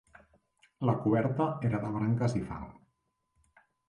[0.89, 2.65] La coberta era de branques i fang.